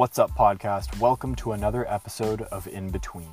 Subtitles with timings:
[0.00, 0.98] What's up, podcast?
[0.98, 3.28] Welcome to another episode of In Between.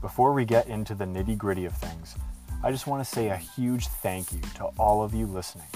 [0.00, 2.16] Before we get into the nitty gritty of things,
[2.64, 5.66] I just want to say a huge thank you to all of you listening.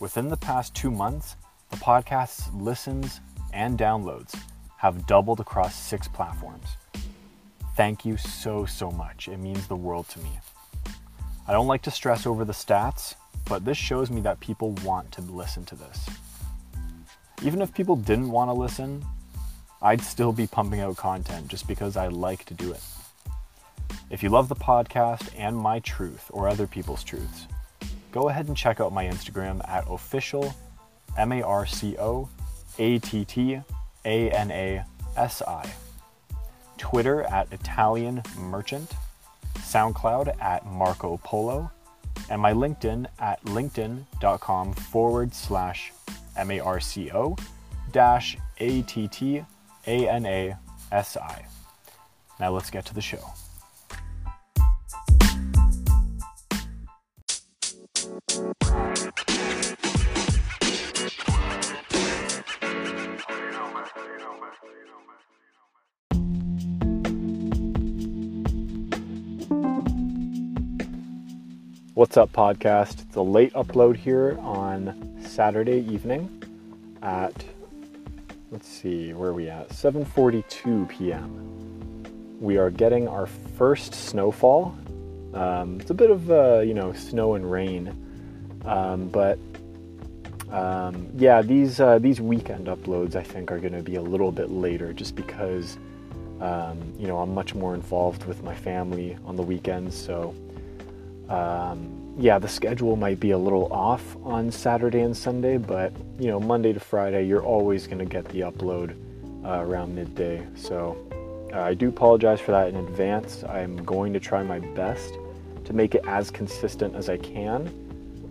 [0.00, 1.36] Within the past two months,
[1.70, 3.20] the podcast's listens
[3.52, 4.36] and downloads
[4.78, 6.66] have doubled across six platforms.
[7.76, 9.28] Thank you so, so much.
[9.28, 10.40] It means the world to me.
[11.46, 13.14] I don't like to stress over the stats,
[13.48, 16.08] but this shows me that people want to listen to this.
[17.46, 19.04] Even if people didn't want to listen,
[19.80, 22.82] I'd still be pumping out content just because I like to do it.
[24.10, 27.46] If you love the podcast and my truth or other people's truths,
[28.10, 30.52] go ahead and check out my Instagram at official
[31.16, 32.28] M A R C O
[32.80, 33.60] A T T
[34.04, 34.84] A N A
[35.16, 35.72] S I,
[36.78, 38.90] Twitter at Italian Merchant,
[39.58, 41.70] SoundCloud at Marco Polo,
[42.28, 45.92] and my LinkedIn at linkedin.com forward slash
[46.36, 47.36] M A R C O
[47.92, 49.44] dash A T T
[49.86, 50.56] A N A
[50.92, 51.46] S I.
[52.38, 53.24] Now let's get to the show.
[71.96, 73.00] What's up, podcast?
[73.06, 76.28] It's a late upload here on Saturday evening
[77.00, 77.32] at
[78.50, 82.04] let's see where are we at 7:42 p.m.
[82.38, 84.76] We are getting our first snowfall.
[85.32, 87.88] Um, it's a bit of uh, you know snow and rain,
[88.66, 89.38] um, but
[90.52, 94.30] um, yeah, these uh, these weekend uploads I think are going to be a little
[94.30, 95.78] bit later, just because
[96.42, 100.34] um, you know I'm much more involved with my family on the weekends, so
[101.28, 106.28] um, yeah, the schedule might be a little off on Saturday and Sunday, but you
[106.28, 108.96] know, Monday to Friday, you're always going to get the upload
[109.44, 110.46] uh, around midday.
[110.54, 110.96] So
[111.52, 113.44] uh, I do apologize for that in advance.
[113.44, 115.14] I'm going to try my best
[115.64, 117.68] to make it as consistent as I can,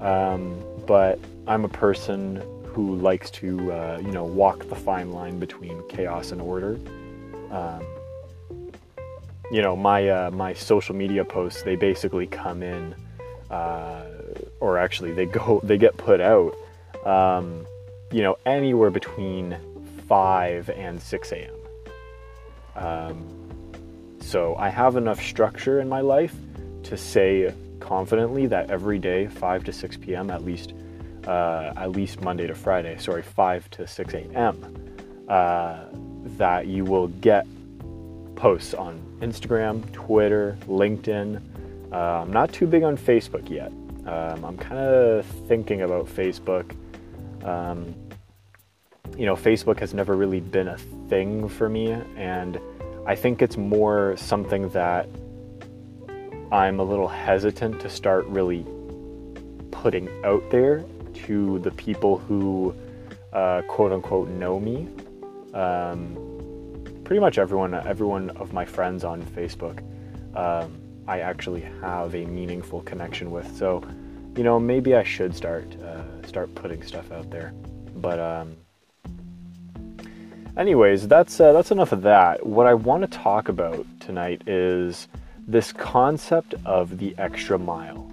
[0.01, 5.39] um, but I'm a person who likes to, uh, you know, walk the fine line
[5.39, 6.79] between chaos and order.
[7.51, 7.85] Um,
[9.51, 12.95] you know my uh, my social media posts they basically come in
[13.51, 14.03] uh,
[14.59, 16.55] or actually they go they get put out
[17.05, 17.65] um,
[18.11, 19.57] you know anywhere between
[20.07, 21.53] 5 and 6 a.m
[22.75, 23.27] um,
[24.19, 26.35] so i have enough structure in my life
[26.83, 30.73] to say confidently that every day 5 to 6 p.m at least
[31.27, 34.81] uh, at least monday to friday sorry 5 to 6 a.m
[35.27, 35.85] uh,
[36.37, 37.47] that you will get
[38.35, 41.41] posts on Instagram, Twitter, LinkedIn.
[41.91, 43.71] Uh, I'm not too big on Facebook yet.
[44.05, 46.75] Um, I'm kind of thinking about Facebook.
[47.43, 47.95] Um,
[49.17, 50.77] you know, Facebook has never really been a
[51.09, 52.59] thing for me, and
[53.07, 55.07] I think it's more something that
[56.51, 58.65] I'm a little hesitant to start really
[59.71, 60.83] putting out there
[61.25, 62.75] to the people who
[63.33, 64.87] uh, quote unquote know me.
[65.53, 66.34] Um,
[67.05, 69.79] pretty much everyone, everyone of my friends on Facebook,
[70.35, 73.55] um, I actually have a meaningful connection with.
[73.55, 73.83] So,
[74.35, 77.53] you know, maybe I should start uh, start putting stuff out there.
[77.95, 78.57] But, um,
[80.57, 82.45] anyways, that's uh, that's enough of that.
[82.45, 85.07] What I want to talk about tonight is
[85.47, 88.11] this concept of the extra mile.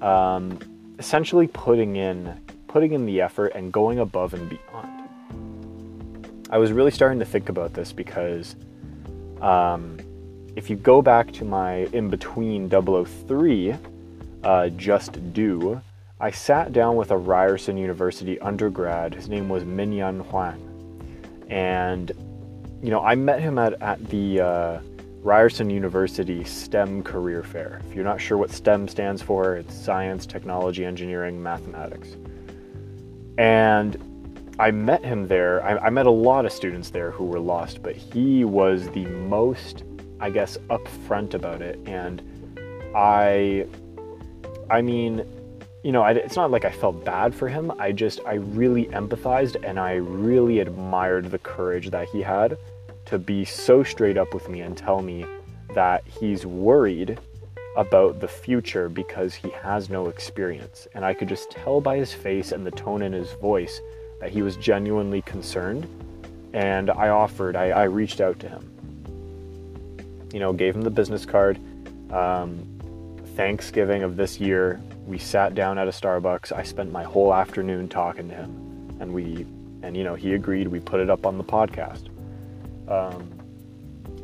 [0.00, 0.58] Um,
[0.98, 4.99] essentially, putting in putting in the effort and going above and beyond.
[6.52, 8.56] I was really starting to think about this because
[9.40, 9.98] um,
[10.56, 13.76] if you go back to my in between 003,
[14.42, 15.80] uh, Just Do,
[16.18, 19.14] I sat down with a Ryerson University undergrad.
[19.14, 20.66] His name was Minyan Huang.
[21.48, 22.10] And,
[22.82, 24.80] you know, I met him at, at the uh,
[25.22, 27.80] Ryerson University STEM Career Fair.
[27.88, 32.16] If you're not sure what STEM stands for, it's science, technology, engineering, mathematics.
[33.38, 34.09] And
[34.60, 35.64] I met him there.
[35.64, 39.06] I, I, met a lot of students there who were lost, but he was the
[39.06, 39.84] most,
[40.20, 41.78] I guess, upfront about it.
[41.86, 42.20] And
[42.94, 43.66] I,
[44.68, 45.24] I mean,
[45.82, 47.72] you know, I, it's not like I felt bad for him.
[47.78, 52.58] I just, I really empathized and I really admired the courage that he had
[53.06, 55.24] to be so straight up with me and tell me
[55.74, 57.18] that he's worried
[57.78, 60.86] about the future because he has no experience.
[60.94, 63.80] And I could just tell by his face and the tone in his voice
[64.20, 65.88] that he was genuinely concerned.
[66.52, 68.70] And I offered, I, I reached out to him.
[70.32, 71.58] You know, gave him the business card.
[72.12, 72.66] Um,
[73.34, 76.52] Thanksgiving of this year, we sat down at a Starbucks.
[76.52, 78.96] I spent my whole afternoon talking to him.
[79.00, 79.46] And we
[79.82, 80.68] And, you know, he agreed.
[80.68, 82.08] We put it up on the podcast.
[82.86, 83.30] Um,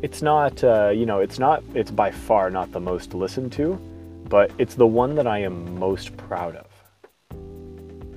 [0.02, 3.80] it's not, uh, you know, it's not, it's by far not the most listened to,
[4.28, 6.65] but it's the one that I am most proud of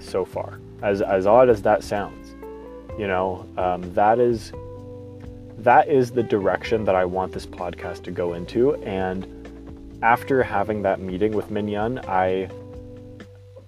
[0.09, 0.59] so far.
[0.81, 2.35] As, as odd as that sounds,
[2.97, 4.51] you know, um, that is,
[5.59, 8.75] that is the direction that I want this podcast to go into.
[8.83, 9.27] And
[10.01, 12.49] after having that meeting with Minyan, I,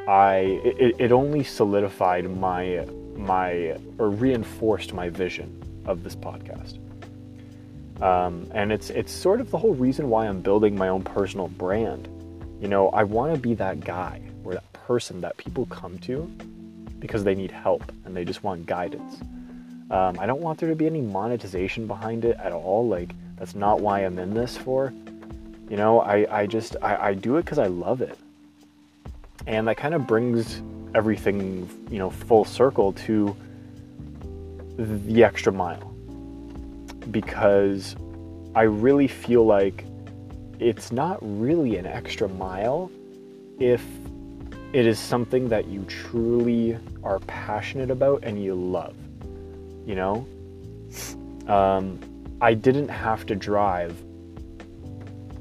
[0.08, 2.86] I, it, it only solidified my,
[3.16, 6.80] my, or reinforced my vision of this podcast.
[8.02, 11.50] Um, and it's it's sort of the whole reason why I'm building my own personal
[11.50, 12.08] brand.
[12.60, 14.22] You know, I want to be that guy
[14.92, 16.30] person that people come to
[17.00, 19.22] because they need help and they just want guidance.
[19.90, 22.86] Um, I don't want there to be any monetization behind it at all.
[22.86, 24.92] Like that's not why I'm in this for.
[25.70, 28.18] You know, I, I just I, I do it because I love it.
[29.48, 30.62] And that kind of brings
[30.94, 33.34] everything, you know, full circle to
[34.78, 35.88] the extra mile
[37.12, 37.96] because
[38.54, 39.86] I really feel like
[40.60, 42.92] it's not really an extra mile
[43.58, 43.82] if
[44.74, 48.96] it is something that you truly are passionate about and you love.
[49.86, 50.28] You know?
[51.48, 52.00] Um,
[52.40, 53.98] I didn't have to drive,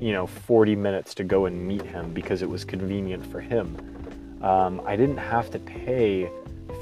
[0.01, 3.77] you know, 40 minutes to go and meet him because it was convenient for him.
[4.43, 6.31] Um, I didn't have to pay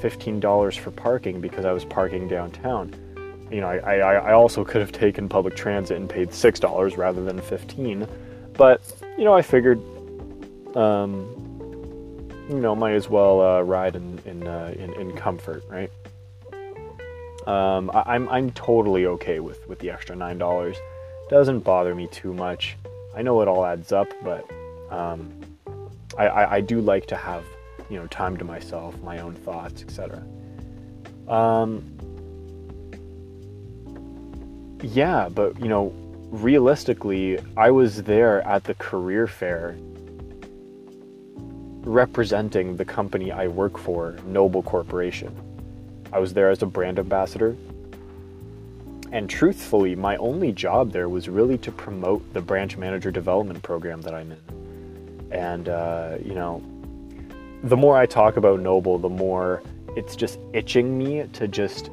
[0.01, 2.93] $15 for parking because I was parking downtown
[3.51, 6.97] you know, I, I, I also could have taken public transit and paid six dollars
[6.97, 8.07] rather than fifteen,
[8.53, 8.81] but
[9.17, 9.79] you know, I figured,
[10.75, 11.27] um,
[12.49, 15.91] you know, might as well uh, ride in in, uh, in, in comfort, right?
[17.47, 20.75] Um, I, I'm I'm totally okay with with the extra nine dollars.
[21.29, 22.75] Doesn't bother me too much.
[23.15, 24.49] I know it all adds up, but
[24.89, 25.31] um,
[26.17, 27.45] I, I, I do like to have
[27.87, 30.23] you know time to myself, my own thoughts, etc.
[31.27, 31.83] Um,
[34.81, 35.93] yeah, but you know,
[36.31, 39.77] realistically, I was there at the career fair
[41.83, 45.35] representing the company I work for, Noble Corporation.
[46.11, 47.55] I was there as a brand ambassador.
[49.11, 54.01] And truthfully, my only job there was really to promote the branch manager development program
[54.01, 55.31] that I'm in.
[55.31, 56.61] And, uh, you know,
[57.63, 59.63] the more I talk about Noble, the more
[59.95, 61.89] it's just itching me to just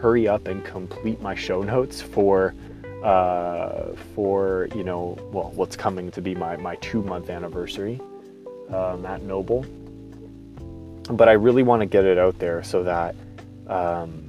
[0.00, 2.54] hurry up and complete my show notes for
[3.04, 8.00] uh, for you know well what's coming to be my my two month anniversary
[8.70, 9.64] um, at Noble.
[11.10, 13.14] But I really want to get it out there so that
[13.66, 14.28] um,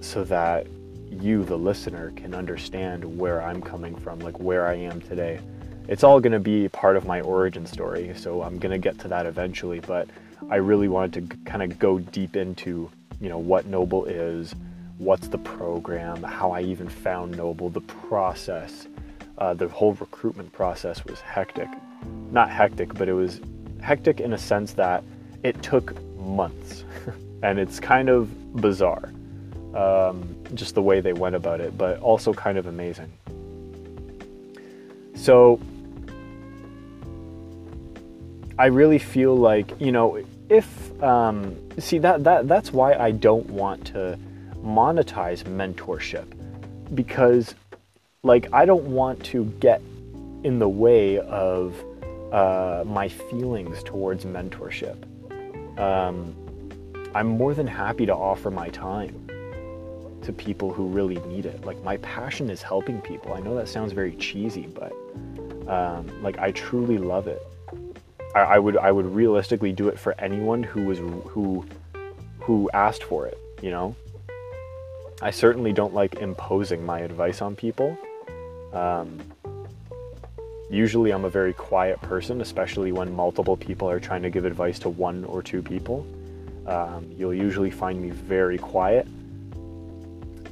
[0.00, 0.66] so that
[1.10, 5.40] you, the listener, can understand where I'm coming from, like where I am today.
[5.88, 8.98] It's all going to be part of my origin story, so I'm going to get
[9.00, 9.80] to that eventually.
[9.80, 10.08] But
[10.50, 12.90] I really wanted to kind of go deep into
[13.20, 14.54] you know what Noble is,
[14.98, 18.86] what's the program, how I even found Noble, the process.
[19.38, 21.68] Uh, the whole recruitment process was hectic.
[22.30, 23.40] Not hectic, but it was
[23.82, 25.04] hectic in a sense that
[25.42, 26.84] it took months.
[27.42, 29.12] and it's kind of bizarre,
[29.74, 33.12] um, just the way they went about it, but also kind of amazing.
[35.14, 35.60] So
[38.58, 43.48] I really feel like, you know, if, um, see, that, that, that's why I don't
[43.50, 44.18] want to
[44.62, 46.26] monetize mentorship
[46.94, 47.54] because
[48.22, 49.82] like I don't want to get
[50.44, 51.74] in the way of
[52.32, 54.96] uh, my feelings towards mentorship.
[55.78, 56.34] Um,
[57.14, 59.28] I'm more than happy to offer my time
[60.22, 61.64] to people who really need it.
[61.64, 63.34] Like my passion is helping people.
[63.34, 64.92] I know that sounds very cheesy, but
[65.68, 67.42] um, like I truly love it.
[68.34, 71.66] I, I would I would realistically do it for anyone who was who
[72.40, 73.38] who asked for it.
[73.60, 73.96] You know,
[75.20, 77.96] I certainly don't like imposing my advice on people.
[78.72, 79.20] Um,
[80.72, 84.78] usually, I'm a very quiet person, especially when multiple people are trying to give advice
[84.80, 86.06] to one or two people.
[86.66, 89.06] Um, you'll usually find me very quiet.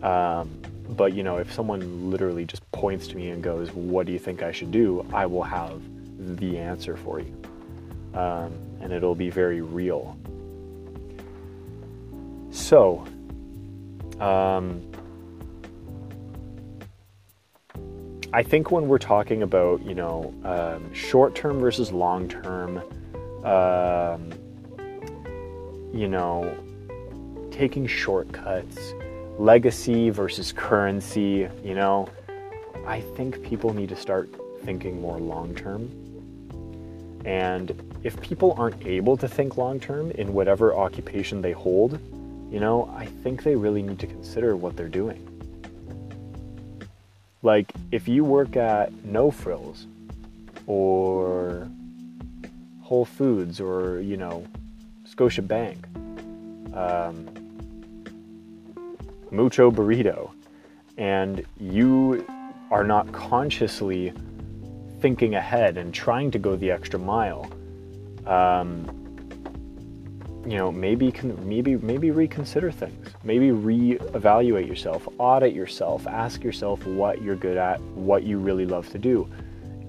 [0.02, 0.50] Um,
[0.96, 4.18] but you know, if someone literally just points to me and goes, "What do you
[4.18, 5.80] think I should do?" I will have
[6.18, 7.34] the answer for you,
[8.14, 10.16] um, and it'll be very real.
[12.50, 13.04] So,
[14.18, 14.82] um,
[18.32, 22.78] I think when we're talking about, you know, um, short term versus long term,
[23.44, 24.30] um,
[25.92, 26.56] you know,
[27.50, 28.94] taking shortcuts,
[29.36, 32.08] legacy versus currency, you know,
[32.86, 34.30] I think people need to start
[34.62, 35.90] thinking more long term.
[37.24, 41.98] And if people aren't able to think long term in whatever occupation they hold,
[42.48, 45.29] you know, I think they really need to consider what they're doing.
[47.42, 49.86] Like, if you work at No Frills
[50.66, 51.68] or
[52.82, 54.44] Whole Foods or, you know,
[55.04, 55.86] Scotia Bank,
[56.74, 57.26] um,
[59.30, 60.30] Mucho Burrito,
[60.98, 62.26] and you
[62.70, 64.12] are not consciously
[65.00, 67.50] thinking ahead and trying to go the extra mile,
[68.26, 68.99] um,
[70.50, 71.14] you know, maybe
[71.44, 73.06] maybe maybe reconsider things.
[73.22, 78.90] Maybe reevaluate yourself, audit yourself, ask yourself what you're good at, what you really love
[78.90, 79.30] to do.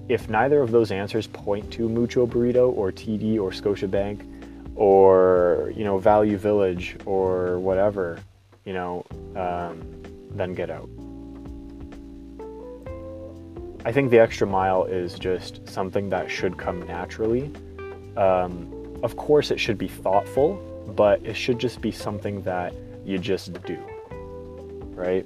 [0.08, 4.22] If neither of those answers point to Mucho Burrito or TD or Scotiabank
[4.76, 8.20] or you know Value Village or whatever,
[8.64, 9.04] you know,
[9.36, 9.82] um,
[10.30, 10.88] then get out.
[13.84, 17.52] I think the extra mile is just something that should come naturally.
[18.16, 20.56] Um, of course, it should be thoughtful,
[20.96, 22.74] but it should just be something that
[23.06, 23.80] you just do,
[24.94, 25.26] right?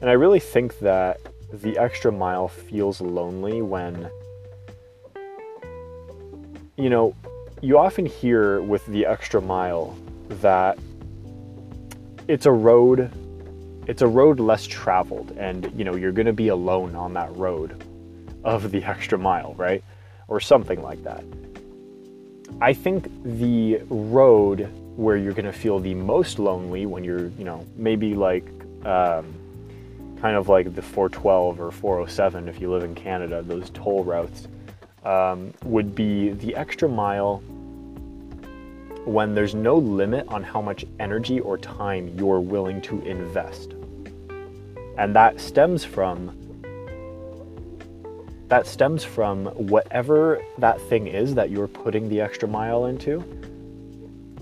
[0.00, 1.20] And I really think that
[1.52, 4.10] the extra mile feels lonely when,
[6.76, 7.14] you know,
[7.60, 9.96] you often hear with the extra mile
[10.40, 10.76] that
[12.26, 13.12] it's a road
[13.86, 17.34] it's a road less traveled and you know you're going to be alone on that
[17.36, 17.84] road
[18.44, 19.82] of the extra mile right?
[20.28, 21.24] Or something like that.
[22.60, 27.44] I think the road where you're going to feel the most lonely when you're you
[27.44, 28.44] know maybe like
[28.84, 29.34] um,
[30.20, 34.46] kind of like the 412 or 407 if you live in canada those toll routes
[35.04, 37.42] um, would be the extra mile
[39.04, 43.74] when there's no limit on how much energy or time you're willing to invest.
[44.96, 46.38] And that stems from
[48.48, 53.24] that stems from whatever that thing is that you're putting the extra mile into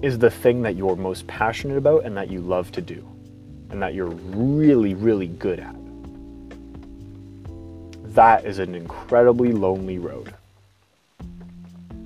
[0.03, 3.07] is the thing that you're most passionate about and that you love to do
[3.71, 5.77] and that you're really really good at.
[8.15, 10.35] That is an incredibly lonely road.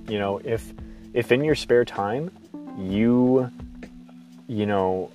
[0.07, 0.73] You know, if
[1.15, 2.31] if in your spare time
[2.79, 3.51] you
[4.47, 5.11] you know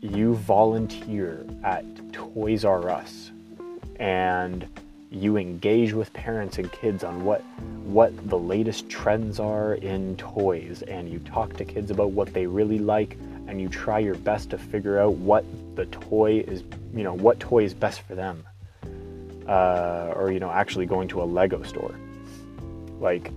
[0.00, 3.30] you volunteer at Toys R Us
[3.98, 4.66] and
[5.10, 7.40] you engage with parents and kids on what
[7.84, 12.46] what the latest trends are in toys and you talk to kids about what they
[12.46, 15.44] really like and you try your best to figure out what
[15.74, 16.62] the toy is
[16.94, 18.44] you know what toy is best for them
[19.48, 21.94] uh, or you know actually going to a lego store.
[23.00, 23.32] Like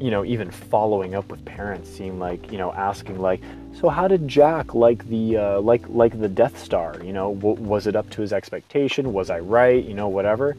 [0.00, 3.40] you know, even following up with parents seem like, you know, asking like,
[3.78, 6.96] so how did Jack like the uh, like like the Death Star?
[7.04, 9.12] You know, w- was it up to his expectation?
[9.12, 9.84] Was I right?
[9.84, 10.56] You know, whatever.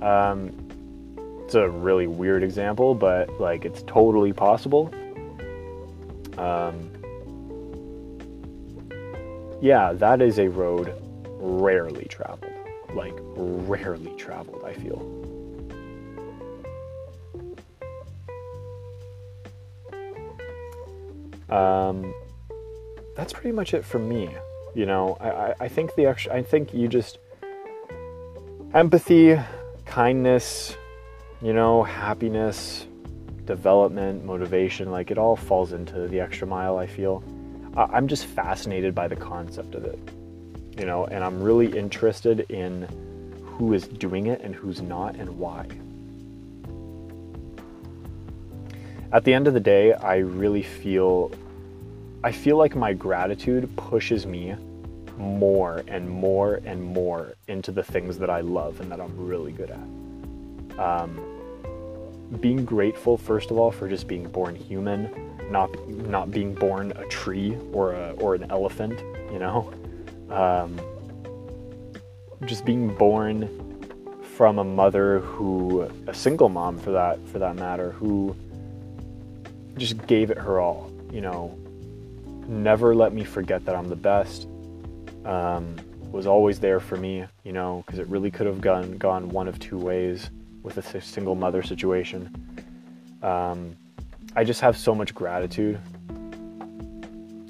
[0.00, 0.52] Um,
[1.44, 4.92] it's a really weird example, but like it's totally possible.
[6.36, 6.90] Um,
[9.62, 10.94] yeah, that is a road
[11.38, 12.52] rarely traveled.
[12.92, 15.23] Like rarely traveled, I feel.
[21.54, 22.12] Um,
[23.14, 24.28] that's pretty much it for me.
[24.74, 27.18] You know, I, I think the extra, I think you just
[28.74, 29.38] empathy,
[29.86, 30.76] kindness,
[31.40, 32.88] you know, happiness,
[33.44, 37.22] development, motivation, like it all falls into the extra mile, I feel.
[37.76, 39.98] I'm just fascinated by the concept of it,
[40.76, 42.88] you know, and I'm really interested in
[43.44, 45.68] who is doing it and who's not and why.
[49.12, 51.30] At the end of the day, I really feel
[52.24, 54.56] I feel like my gratitude pushes me
[55.18, 59.52] more and more and more into the things that I love and that I'm really
[59.52, 60.78] good at.
[60.78, 61.20] Um,
[62.40, 65.10] being grateful, first of all, for just being born human,
[65.50, 68.98] not not being born a tree or a, or an elephant,
[69.30, 69.70] you know.
[70.30, 70.80] Um,
[72.46, 73.50] just being born
[74.34, 78.34] from a mother who, a single mom for that for that matter, who
[79.76, 81.58] just gave it her all, you know,
[82.48, 84.48] never let me forget that I'm the best.
[85.24, 85.76] Um,
[86.10, 89.48] was always there for me, you know, because it really could have gone gone one
[89.48, 90.30] of two ways
[90.62, 92.30] with a single mother situation.
[93.22, 93.76] Um,
[94.36, 95.80] I just have so much gratitude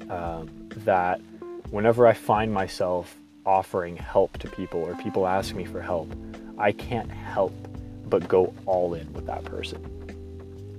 [0.09, 1.21] um, that
[1.69, 6.11] whenever I find myself offering help to people or people ask me for help,
[6.57, 7.53] I can't help
[8.07, 9.83] but go all in with that person.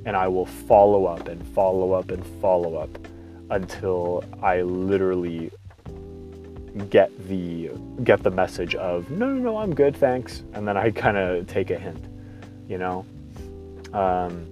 [0.05, 2.99] And I will follow up and follow up and follow up
[3.51, 5.51] until I literally
[6.91, 7.71] get the
[8.05, 10.43] get the message of no no no I'm good thanks.
[10.53, 12.05] And then I kind of take a hint
[12.69, 13.07] you know?
[13.93, 14.47] Um,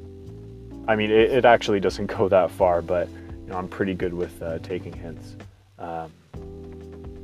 [0.86, 4.14] I mean it, it, actually doesn't go that far but you know I'm pretty good
[4.14, 5.36] with uh, taking hints.
[5.78, 6.12] Um,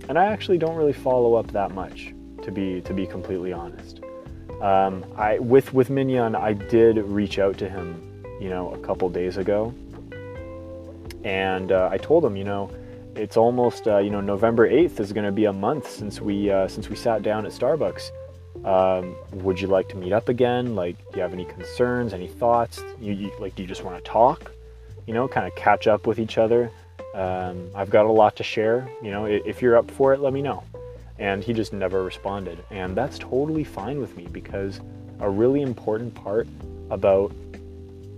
[0.09, 2.13] and I actually don't really follow up that much
[2.43, 4.01] to be to be completely honest.
[4.61, 9.09] Um, I with with Minyan I did reach out to him you know a couple
[9.09, 9.73] days ago
[11.25, 12.71] and uh, I told him you know
[13.15, 16.51] it's almost uh, you know November 8th is going to be a month since we
[16.51, 18.11] uh, since we sat down at Starbucks.
[18.65, 20.75] Um, would you like to meet up again?
[20.75, 22.83] Like, do you have any concerns, any thoughts?
[23.01, 24.51] You, you like, do you just want to talk?
[25.07, 26.71] You know, kind of catch up with each other.
[27.15, 28.91] Um, I've got a lot to share.
[29.03, 30.63] You know, if you're up for it, let me know.
[31.19, 34.81] And he just never responded, and that's totally fine with me because
[35.21, 36.49] a really important part
[36.91, 37.31] about,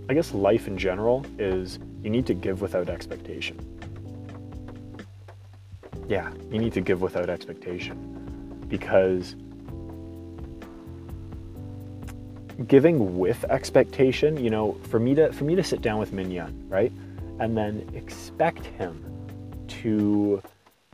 [0.09, 3.57] I guess, life in general is you need to give without expectation
[6.07, 9.35] yeah, you need to give without expectation because
[12.67, 16.67] giving with expectation, you know, for me to for me to sit down with Minyan,
[16.69, 16.91] right?
[17.39, 19.03] And then expect him
[19.81, 20.41] to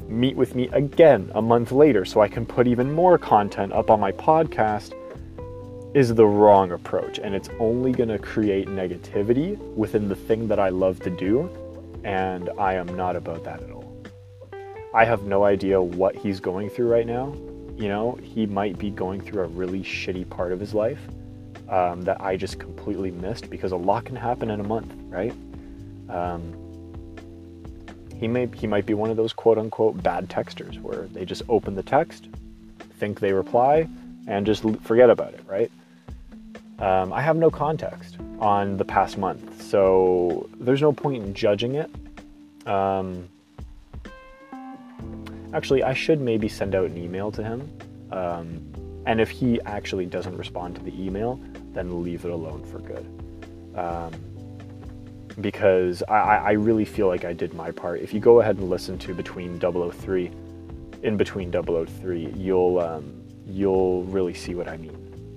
[0.07, 3.91] meet with me again a month later so I can put even more content up
[3.91, 4.93] on my podcast
[5.93, 10.59] is the wrong approach and it's only going to create negativity within the thing that
[10.59, 11.49] I love to do
[12.03, 13.79] and I am not about that at all.
[14.93, 17.33] I have no idea what he's going through right now.
[17.75, 20.99] You know, he might be going through a really shitty part of his life
[21.69, 25.33] um, that I just completely missed because a lot can happen in a month, right?
[26.09, 26.53] Um,
[28.15, 31.43] he may he might be one of those quote unquote bad texters where they just
[31.47, 32.27] open the text,
[32.97, 33.87] think they reply,
[34.27, 35.71] and just forget about it, right?
[36.79, 41.75] Um, I have no context on the past month, so there's no point in judging
[41.75, 41.91] it.
[42.65, 43.27] Um,
[45.53, 47.71] Actually, I should maybe send out an email to him.
[48.11, 48.61] Um,
[49.05, 51.39] and if he actually doesn't respond to the email,
[51.73, 53.05] then leave it alone for good.
[53.75, 54.11] Um,
[55.41, 58.01] because I, I, really feel like I did my part.
[58.01, 60.31] If you go ahead and listen to between 003,
[61.03, 65.35] in between 003, you'll um, you'll really see what I mean.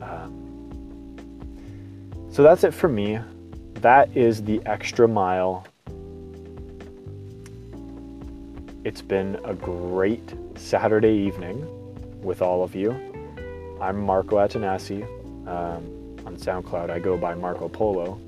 [2.32, 3.20] So that's it for me.
[3.74, 5.66] That is the extra mile
[8.84, 11.64] It's been a great Saturday evening
[12.20, 12.90] with all of you.
[13.80, 15.04] I'm Marco Attanasi.
[15.46, 18.20] Um, on SoundCloud, I go by Marco Polo.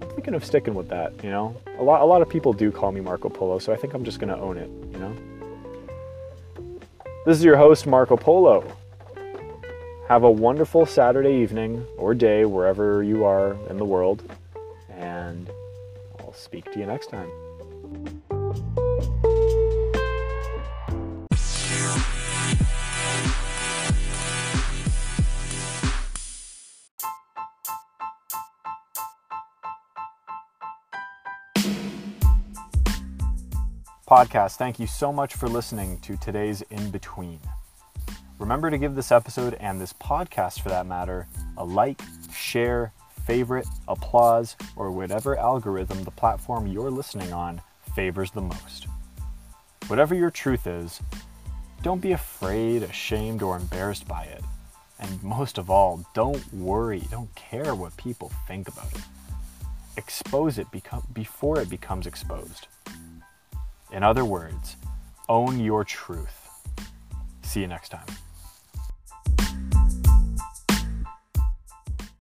[0.00, 1.54] I'm thinking of sticking with that, you know?
[1.78, 4.02] A lot, a lot of people do call me Marco Polo, so I think I'm
[4.02, 5.14] just to own it, you know?
[7.26, 8.64] This is your host, Marco Polo.
[10.08, 14.22] Have a wonderful Saturday evening or day wherever you are in the world,
[14.88, 15.50] and
[16.18, 17.30] I'll speak to you next time.
[34.08, 37.40] podcast, thank you so much for listening to today's In Between.
[38.38, 42.00] Remember to give this episode and this podcast for that matter a like,
[42.32, 42.92] share,
[43.26, 47.60] favorite, applause, or whatever algorithm the platform you're listening on
[47.96, 48.86] favors the most.
[49.88, 51.00] Whatever your truth is,
[51.82, 54.44] don't be afraid, ashamed, or embarrassed by it.
[55.00, 59.02] And most of all, don't worry, don't care what people think about it.
[59.96, 60.68] Expose it
[61.12, 62.68] before it becomes exposed.
[63.90, 64.76] In other words,
[65.28, 66.48] own your truth.
[67.42, 68.06] See you next time.